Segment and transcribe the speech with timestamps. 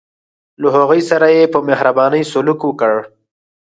[0.61, 2.93] له هغوی سره یې په مهربانۍ سلوک وکړ.